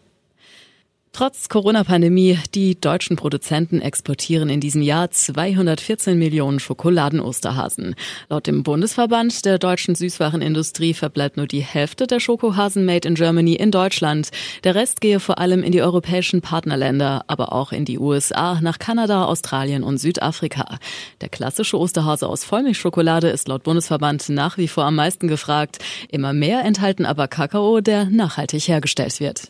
Trotz 1.11 1.49
Corona-Pandemie, 1.49 2.39
die 2.53 2.79
deutschen 2.79 3.17
Produzenten 3.17 3.81
exportieren 3.81 4.47
in 4.49 4.61
diesem 4.61 4.81
Jahr 4.81 5.09
214 5.11 6.17
Millionen 6.17 6.59
Schokoladen-Osterhasen. 6.59 7.95
Laut 8.29 8.47
dem 8.47 8.63
Bundesverband 8.63 9.43
der 9.43 9.57
deutschen 9.57 9.95
Süßwarenindustrie 9.95 10.93
verbleibt 10.93 11.35
nur 11.35 11.47
die 11.47 11.61
Hälfte 11.61 12.07
der 12.07 12.19
Schokohasen 12.19 12.85
made 12.85 13.07
in 13.07 13.15
Germany 13.15 13.55
in 13.55 13.71
Deutschland. 13.71 14.29
Der 14.63 14.75
Rest 14.75 15.01
gehe 15.01 15.19
vor 15.19 15.39
allem 15.39 15.63
in 15.63 15.71
die 15.71 15.81
europäischen 15.81 16.41
Partnerländer, 16.41 17.25
aber 17.27 17.53
auch 17.53 17.71
in 17.71 17.85
die 17.85 17.99
USA, 17.99 18.61
nach 18.61 18.79
Kanada, 18.79 19.25
Australien 19.25 19.83
und 19.83 19.97
Südafrika. 19.97 20.77
Der 21.21 21.29
klassische 21.29 21.77
Osterhase 21.77 22.27
aus 22.27 22.43
Vollmilchschokolade 22.43 23.29
ist 23.29 23.47
laut 23.47 23.63
Bundesverband 23.63 24.29
nach 24.29 24.57
wie 24.57 24.67
vor 24.67 24.85
am 24.85 24.95
meisten 24.95 25.27
gefragt. 25.27 25.79
Immer 26.09 26.33
mehr 26.33 26.63
enthalten 26.63 27.05
aber 27.05 27.27
Kakao, 27.27 27.81
der 27.81 28.05
nachhaltig 28.05 28.67
hergestellt 28.67 29.19
wird. 29.19 29.49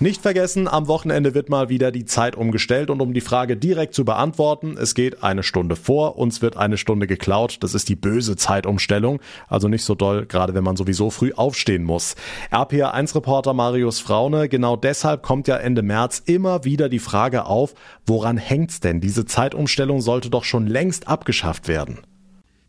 Nicht 0.00 0.22
vergessen, 0.22 0.66
am 0.66 0.88
Wochenende 0.88 1.34
wird 1.34 1.48
mal 1.48 1.68
wieder 1.68 1.92
die 1.92 2.04
Zeit 2.04 2.34
umgestellt 2.34 2.90
und 2.90 3.00
um 3.00 3.14
die 3.14 3.20
Frage 3.20 3.56
direkt 3.56 3.94
zu 3.94 4.04
beantworten, 4.04 4.76
es 4.76 4.96
geht 4.96 5.22
eine 5.22 5.44
Stunde 5.44 5.76
vor, 5.76 6.18
uns 6.18 6.42
wird 6.42 6.56
eine 6.56 6.78
Stunde 6.78 7.06
geklaut, 7.06 7.58
das 7.60 7.74
ist 7.74 7.88
die 7.88 7.94
böse 7.94 8.34
Zeitumstellung, 8.34 9.20
also 9.46 9.68
nicht 9.68 9.84
so 9.84 9.94
doll, 9.94 10.26
gerade 10.26 10.52
wenn 10.52 10.64
man 10.64 10.74
sowieso 10.74 11.10
früh 11.10 11.32
aufstehen 11.32 11.84
muss. 11.84 12.16
RPA1-Reporter 12.50 13.54
Marius 13.54 14.00
Fraune, 14.00 14.48
genau 14.48 14.74
deshalb 14.74 15.22
kommt 15.22 15.46
ja 15.46 15.58
Ende 15.58 15.82
März 15.82 16.20
immer 16.26 16.64
wieder 16.64 16.88
die 16.88 16.98
Frage 16.98 17.44
auf, 17.44 17.74
woran 18.04 18.36
hängt's 18.36 18.80
denn? 18.80 19.00
Diese 19.00 19.26
Zeitumstellung 19.26 20.00
sollte 20.00 20.28
doch 20.28 20.42
schon 20.42 20.66
längst 20.66 21.06
abgeschafft 21.06 21.68
werden. 21.68 22.00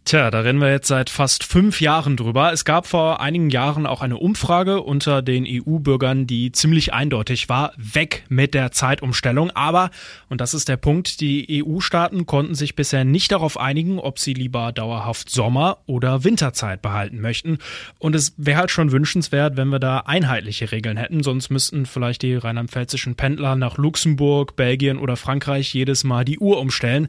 Tja, 0.05 0.29
da 0.29 0.41
rennen 0.41 0.61
wir 0.61 0.69
jetzt 0.69 0.87
seit 0.87 1.09
fast 1.09 1.43
fünf 1.43 1.81
Jahren 1.81 2.15
drüber. 2.15 2.53
Es 2.53 2.63
gab 2.63 2.85
vor 2.85 3.21
einigen 3.21 3.49
Jahren 3.49 3.87
auch 3.87 4.03
eine 4.03 4.17
Umfrage 4.17 4.81
unter 4.81 5.23
den 5.23 5.47
EU-Bürgern, 5.47 6.27
die 6.27 6.51
ziemlich 6.51 6.93
eindeutig 6.93 7.49
war, 7.49 7.73
weg 7.75 8.23
mit 8.29 8.53
der 8.53 8.71
Zeitumstellung. 8.71 9.49
Aber, 9.49 9.89
und 10.29 10.41
das 10.41 10.53
ist 10.53 10.69
der 10.69 10.77
Punkt, 10.77 11.21
die 11.21 11.63
EU-Staaten 11.65 12.27
konnten 12.27 12.53
sich 12.53 12.75
bisher 12.75 13.03
nicht 13.03 13.31
darauf 13.31 13.59
einigen, 13.59 13.97
ob 13.97 14.19
sie 14.19 14.35
lieber 14.35 14.71
dauerhaft 14.71 15.31
Sommer- 15.31 15.79
oder 15.87 16.23
Winterzeit 16.23 16.83
behalten 16.83 17.19
möchten. 17.19 17.57
Und 17.97 18.13
es 18.13 18.35
wäre 18.37 18.59
halt 18.59 18.69
schon 18.69 18.91
wünschenswert, 18.91 19.57
wenn 19.57 19.69
wir 19.69 19.79
da 19.79 20.01
einheitliche 20.01 20.71
Regeln 20.71 20.97
hätten. 20.97 21.23
Sonst 21.23 21.49
müssten 21.49 21.87
vielleicht 21.87 22.21
die 22.21 22.35
rheinland-pfälzischen 22.35 23.15
Pendler 23.15 23.55
nach 23.55 23.79
Luxemburg, 23.79 24.55
Belgien 24.55 24.99
oder 24.99 25.15
Frankreich 25.15 25.73
jedes 25.73 26.03
Mal 26.03 26.25
die 26.25 26.37
Uhr 26.37 26.59
umstellen. 26.59 27.07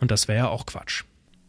Und 0.00 0.10
das 0.10 0.26
wäre 0.26 0.38
ja 0.38 0.48
auch 0.48 0.66
Quatsch. 0.66 1.04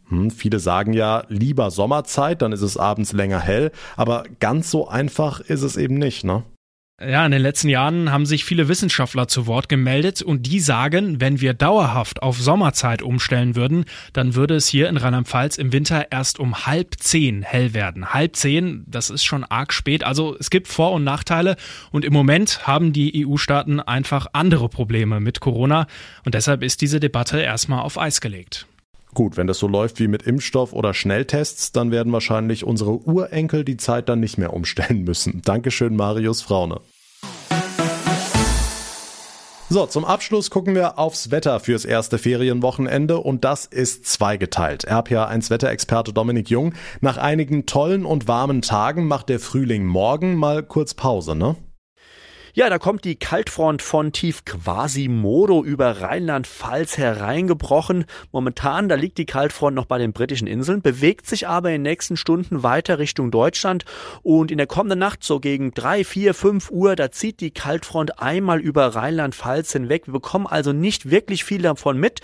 Hm, 0.08 0.30
viele 0.30 0.58
sagen 0.58 0.92
ja 0.92 1.24
lieber 1.28 1.70
Sommerzeit, 1.70 2.42
dann 2.42 2.52
ist 2.52 2.62
es 2.62 2.76
abends 2.76 3.12
länger 3.12 3.40
hell, 3.40 3.72
aber 3.96 4.24
ganz 4.40 4.70
so 4.70 4.88
einfach 4.88 5.40
ist 5.40 5.62
es 5.62 5.76
eben 5.76 5.94
nicht, 5.94 6.24
ne? 6.24 6.44
Ja, 7.00 7.26
in 7.26 7.32
den 7.32 7.42
letzten 7.42 7.68
Jahren 7.68 8.12
haben 8.12 8.24
sich 8.24 8.44
viele 8.44 8.68
Wissenschaftler 8.68 9.26
zu 9.26 9.48
Wort 9.48 9.68
gemeldet 9.68 10.22
und 10.22 10.46
die 10.46 10.60
sagen, 10.60 11.20
wenn 11.20 11.40
wir 11.40 11.52
dauerhaft 11.52 12.22
auf 12.22 12.40
Sommerzeit 12.40 13.02
umstellen 13.02 13.56
würden, 13.56 13.84
dann 14.12 14.36
würde 14.36 14.54
es 14.54 14.68
hier 14.68 14.88
in 14.88 14.96
Rheinland-Pfalz 14.96 15.58
im 15.58 15.72
Winter 15.72 16.12
erst 16.12 16.38
um 16.38 16.66
halb 16.66 16.94
zehn 17.00 17.42
hell 17.42 17.74
werden. 17.74 18.14
Halb 18.14 18.36
zehn, 18.36 18.84
das 18.86 19.10
ist 19.10 19.24
schon 19.24 19.42
arg 19.42 19.72
spät. 19.72 20.04
Also 20.04 20.36
es 20.38 20.50
gibt 20.50 20.68
Vor- 20.68 20.92
und 20.92 21.02
Nachteile 21.02 21.56
und 21.90 22.04
im 22.04 22.12
Moment 22.12 22.64
haben 22.64 22.92
die 22.92 23.26
EU-Staaten 23.26 23.80
einfach 23.80 24.28
andere 24.32 24.68
Probleme 24.68 25.18
mit 25.18 25.40
Corona 25.40 25.88
und 26.24 26.36
deshalb 26.36 26.62
ist 26.62 26.80
diese 26.80 27.00
Debatte 27.00 27.40
erstmal 27.40 27.82
auf 27.82 27.98
Eis 27.98 28.20
gelegt. 28.20 28.68
Gut, 29.14 29.36
wenn 29.36 29.46
das 29.46 29.58
so 29.58 29.68
läuft 29.68 30.00
wie 30.00 30.08
mit 30.08 30.24
Impfstoff 30.24 30.72
oder 30.72 30.92
Schnelltests, 30.92 31.70
dann 31.70 31.92
werden 31.92 32.12
wahrscheinlich 32.12 32.64
unsere 32.64 32.98
Urenkel 33.06 33.64
die 33.64 33.76
Zeit 33.76 34.08
dann 34.08 34.18
nicht 34.18 34.38
mehr 34.38 34.52
umstellen 34.52 35.04
müssen. 35.04 35.40
Dankeschön, 35.44 35.94
Marius 35.94 36.42
Fraune. 36.42 36.80
So, 39.70 39.86
zum 39.86 40.04
Abschluss 40.04 40.50
gucken 40.50 40.74
wir 40.74 40.98
aufs 40.98 41.30
Wetter 41.30 41.58
fürs 41.58 41.84
erste 41.84 42.18
Ferienwochenende 42.18 43.18
und 43.18 43.44
das 43.44 43.66
ist 43.66 44.06
zweigeteilt. 44.06 44.88
RPA1 44.88 45.48
Wetterexperte 45.48 46.12
Dominik 46.12 46.50
Jung. 46.50 46.74
Nach 47.00 47.16
einigen 47.16 47.66
tollen 47.66 48.04
und 48.04 48.28
warmen 48.28 48.62
Tagen 48.62 49.06
macht 49.06 49.28
der 49.28 49.40
Frühling 49.40 49.84
morgen 49.84 50.34
mal 50.34 50.62
kurz 50.62 50.94
Pause, 50.94 51.34
ne? 51.34 51.56
Ja, 52.56 52.70
da 52.70 52.78
kommt 52.78 53.04
die 53.04 53.16
Kaltfront 53.16 53.82
von 53.82 54.12
tief 54.12 54.44
Quasimodo 54.44 55.64
über 55.64 56.00
Rheinland-Pfalz 56.00 56.96
hereingebrochen. 56.96 58.04
Momentan, 58.30 58.88
da 58.88 58.94
liegt 58.94 59.18
die 59.18 59.26
Kaltfront 59.26 59.74
noch 59.74 59.86
bei 59.86 59.98
den 59.98 60.12
britischen 60.12 60.46
Inseln, 60.46 60.80
bewegt 60.80 61.26
sich 61.26 61.48
aber 61.48 61.70
in 61.70 61.82
den 61.82 61.82
nächsten 61.82 62.16
Stunden 62.16 62.62
weiter 62.62 63.00
Richtung 63.00 63.32
Deutschland 63.32 63.84
und 64.22 64.52
in 64.52 64.58
der 64.58 64.68
kommenden 64.68 65.00
Nacht 65.00 65.24
so 65.24 65.40
gegen 65.40 65.74
drei, 65.74 66.04
vier, 66.04 66.32
fünf 66.32 66.70
Uhr, 66.70 66.94
da 66.94 67.10
zieht 67.10 67.40
die 67.40 67.50
Kaltfront 67.50 68.20
einmal 68.20 68.60
über 68.60 68.86
Rheinland-Pfalz 68.86 69.72
hinweg. 69.72 70.06
Wir 70.06 70.12
bekommen 70.12 70.46
also 70.46 70.72
nicht 70.72 71.10
wirklich 71.10 71.42
viel 71.42 71.62
davon 71.62 71.98
mit. 71.98 72.20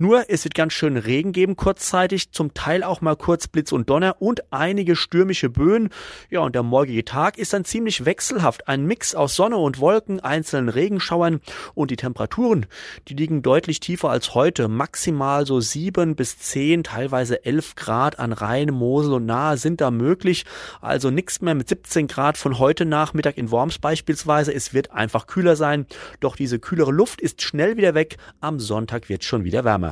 Nur 0.00 0.26
es 0.28 0.44
wird 0.44 0.54
ganz 0.54 0.74
schön 0.74 0.96
Regen 0.96 1.32
geben 1.32 1.56
kurzzeitig, 1.56 2.30
zum 2.30 2.54
Teil 2.54 2.84
auch 2.84 3.00
mal 3.00 3.16
kurz 3.16 3.48
Blitz 3.48 3.72
und 3.72 3.90
Donner 3.90 4.22
und 4.22 4.52
einige 4.52 4.94
stürmische 4.94 5.50
Böen. 5.50 5.88
Ja, 6.30 6.40
und 6.40 6.54
der 6.54 6.62
morgige 6.62 7.04
Tag 7.04 7.36
ist 7.36 7.52
dann 7.52 7.64
ziemlich 7.64 8.04
wechselhaft. 8.04 8.68
Ein 8.68 8.86
Mix 8.86 9.16
aus 9.16 9.34
Sonne 9.34 9.56
und 9.56 9.80
Wolken, 9.80 10.20
einzelnen 10.20 10.68
Regenschauern 10.68 11.40
und 11.74 11.90
die 11.90 11.96
Temperaturen, 11.96 12.66
die 13.08 13.14
liegen 13.14 13.42
deutlich 13.42 13.80
tiefer 13.80 14.10
als 14.10 14.36
heute. 14.36 14.68
Maximal 14.68 15.46
so 15.46 15.58
sieben 15.60 16.14
bis 16.14 16.38
zehn, 16.38 16.84
teilweise 16.84 17.44
elf 17.44 17.74
Grad 17.74 18.20
an 18.20 18.32
Rhein, 18.32 18.68
Mosel 18.68 19.14
und 19.14 19.26
Nahe 19.26 19.56
sind 19.56 19.80
da 19.80 19.90
möglich. 19.90 20.44
Also 20.80 21.10
nichts 21.10 21.40
mehr 21.40 21.56
mit 21.56 21.68
17 21.68 22.06
Grad 22.06 22.38
von 22.38 22.60
heute 22.60 22.84
Nachmittag 22.84 23.36
in 23.36 23.50
Worms 23.50 23.80
beispielsweise. 23.80 24.54
Es 24.54 24.72
wird 24.72 24.92
einfach 24.92 25.26
kühler 25.26 25.56
sein. 25.56 25.86
Doch 26.20 26.36
diese 26.36 26.60
kühlere 26.60 26.92
Luft 26.92 27.20
ist 27.20 27.42
schnell 27.42 27.76
wieder 27.76 27.94
weg. 27.94 28.16
Am 28.40 28.60
Sonntag 28.60 29.08
wird 29.08 29.24
schon 29.24 29.42
wieder 29.42 29.64
wärmer. 29.64 29.87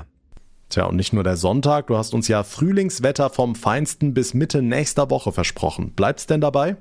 Tja, 0.68 0.86
und 0.86 0.96
nicht 0.96 1.12
nur 1.12 1.22
der 1.24 1.36
Sonntag, 1.36 1.86
du 1.86 1.96
hast 1.96 2.12
uns 2.12 2.28
ja 2.28 2.42
Frühlingswetter 2.42 3.30
vom 3.30 3.54
Feinsten 3.54 4.14
bis 4.14 4.34
Mitte 4.34 4.62
nächster 4.62 5.10
Woche 5.10 5.32
versprochen. 5.32 5.92
Bleibt's 5.92 6.26
denn 6.26 6.40
dabei? 6.40 6.76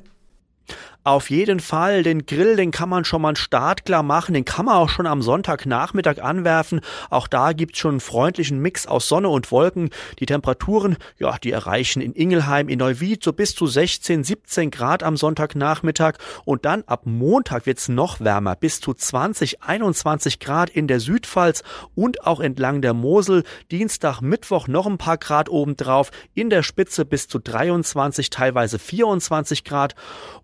Auf 1.08 1.30
jeden 1.30 1.60
Fall, 1.60 2.02
den 2.02 2.26
Grill, 2.26 2.56
den 2.56 2.72
kann 2.72 2.90
man 2.90 3.06
schon 3.06 3.22
mal 3.22 3.36
startklar 3.36 4.02
machen, 4.02 4.34
den 4.34 4.44
kann 4.44 4.66
man 4.66 4.78
auch 4.78 4.90
schon 4.90 5.06
am 5.06 5.22
Sonntagnachmittag 5.22 6.20
anwerfen. 6.20 6.82
Auch 7.12 7.28
da 7.28 7.54
gibt's 7.54 7.78
schon 7.78 7.92
einen 7.92 8.00
freundlichen 8.00 8.58
Mix 8.58 8.88
aus 8.88 9.08
Sonne 9.08 9.30
und 9.30 9.52
Wolken. 9.52 9.92
Die 10.18 10.26
Temperaturen, 10.26 10.98
ja, 11.20 11.38
die 11.38 11.52
erreichen 11.52 12.02
in 12.02 12.14
Ingelheim, 12.14 12.70
in 12.70 12.80
Neuwied 12.80 13.24
so 13.24 13.34
bis 13.34 13.54
zu 13.54 13.68
16, 13.68 14.24
17 14.24 14.72
Grad 14.72 15.04
am 15.04 15.16
Sonntagnachmittag 15.16 16.16
und 16.44 16.66
dann 16.66 16.84
ab 16.88 17.02
Montag 17.06 17.68
wird's 17.68 17.88
noch 17.88 18.20
wärmer, 18.20 18.56
bis 18.56 18.82
zu 18.82 18.92
20, 18.96 19.62
21 19.62 20.40
Grad 20.40 20.72
in 20.72 20.88
der 20.88 21.00
Südpfalz 21.00 21.62
und 21.94 22.26
auch 22.26 22.40
entlang 22.40 22.82
der 22.82 22.96
Mosel. 22.96 23.44
Dienstag, 23.70 24.22
Mittwoch 24.22 24.68
noch 24.68 24.88
ein 24.88 24.98
paar 24.98 25.20
Grad 25.20 25.50
obendrauf, 25.50 26.10
in 26.34 26.50
der 26.50 26.64
Spitze 26.64 27.06
bis 27.06 27.28
zu 27.28 27.38
23, 27.38 28.32
teilweise 28.32 28.80
24 28.80 29.64
Grad 29.64 29.94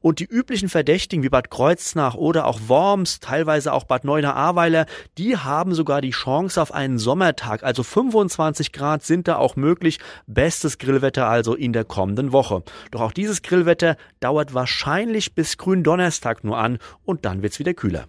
und 0.01 0.19
die 0.19 0.25
Verdächtigen 0.51 1.23
wie 1.23 1.29
Bad 1.29 1.49
Kreuznach 1.49 2.15
oder 2.15 2.45
auch 2.45 2.59
Worms, 2.67 3.19
teilweise 3.19 3.73
auch 3.73 3.85
Bad 3.85 4.03
Neuenahr-Ahrweiler, 4.03 4.85
die 5.17 5.37
haben 5.37 5.73
sogar 5.73 6.01
die 6.01 6.11
Chance 6.11 6.61
auf 6.61 6.73
einen 6.73 6.97
Sommertag. 6.97 7.63
Also 7.63 7.83
25 7.83 8.71
Grad 8.71 9.03
sind 9.03 9.27
da 9.27 9.37
auch 9.37 9.55
möglich. 9.55 9.99
Bestes 10.27 10.77
Grillwetter 10.77 11.27
also 11.27 11.55
in 11.55 11.73
der 11.73 11.85
kommenden 11.85 12.31
Woche. 12.31 12.63
Doch 12.91 13.01
auch 13.01 13.11
dieses 13.11 13.41
Grillwetter 13.41 13.95
dauert 14.19 14.53
wahrscheinlich 14.53 15.33
bis 15.35 15.57
Gründonnerstag 15.57 16.43
nur 16.43 16.57
an 16.57 16.79
und 17.05 17.25
dann 17.25 17.41
wird's 17.41 17.59
wieder 17.59 17.73
kühler 17.73 18.07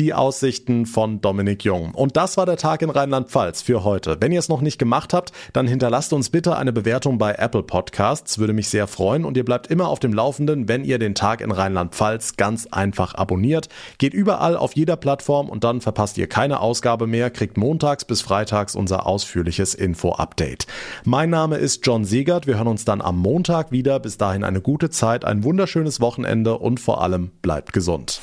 die 0.00 0.14
Aussichten 0.14 0.86
von 0.86 1.20
Dominik 1.20 1.62
Jung. 1.62 1.92
Und 1.94 2.16
das 2.16 2.38
war 2.38 2.46
der 2.46 2.56
Tag 2.56 2.80
in 2.80 2.88
Rheinland-Pfalz 2.88 3.60
für 3.60 3.84
heute. 3.84 4.16
Wenn 4.18 4.32
ihr 4.32 4.38
es 4.38 4.48
noch 4.48 4.62
nicht 4.62 4.78
gemacht 4.78 5.12
habt, 5.12 5.32
dann 5.52 5.66
hinterlasst 5.66 6.14
uns 6.14 6.30
bitte 6.30 6.56
eine 6.56 6.72
Bewertung 6.72 7.18
bei 7.18 7.34
Apple 7.34 7.62
Podcasts, 7.62 8.38
würde 8.38 8.54
mich 8.54 8.70
sehr 8.70 8.86
freuen 8.86 9.26
und 9.26 9.36
ihr 9.36 9.44
bleibt 9.44 9.66
immer 9.66 9.88
auf 9.88 10.00
dem 10.00 10.14
Laufenden, 10.14 10.68
wenn 10.68 10.84
ihr 10.84 10.98
den 10.98 11.14
Tag 11.14 11.42
in 11.42 11.50
Rheinland-Pfalz 11.50 12.36
ganz 12.38 12.66
einfach 12.68 13.14
abonniert. 13.14 13.68
Geht 13.98 14.14
überall 14.14 14.56
auf 14.56 14.74
jeder 14.74 14.96
Plattform 14.96 15.50
und 15.50 15.64
dann 15.64 15.82
verpasst 15.82 16.16
ihr 16.16 16.28
keine 16.28 16.60
Ausgabe 16.60 17.06
mehr, 17.06 17.28
kriegt 17.28 17.58
montags 17.58 18.06
bis 18.06 18.22
freitags 18.22 18.74
unser 18.74 19.06
ausführliches 19.06 19.74
Info-Update. 19.74 20.66
Mein 21.04 21.28
Name 21.28 21.58
ist 21.58 21.86
John 21.86 22.06
Segert, 22.06 22.46
wir 22.46 22.56
hören 22.56 22.68
uns 22.68 22.86
dann 22.86 23.02
am 23.02 23.18
Montag 23.18 23.70
wieder. 23.70 24.00
Bis 24.00 24.16
dahin 24.16 24.44
eine 24.44 24.62
gute 24.62 24.88
Zeit, 24.88 25.26
ein 25.26 25.44
wunderschönes 25.44 26.00
Wochenende 26.00 26.56
und 26.56 26.80
vor 26.80 27.02
allem 27.02 27.32
bleibt 27.42 27.74
gesund. 27.74 28.22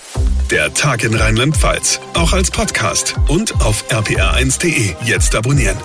Der 0.49 0.73
Tag 0.73 1.03
in 1.03 1.13
Rheinland-Pfalz, 1.67 1.99
auch 2.13 2.33
als 2.33 2.49
Podcast 2.49 3.15
und 3.27 3.53
auf 3.61 3.83
rpr1.de. 3.89 4.95
Jetzt 5.03 5.35
abonnieren. 5.35 5.77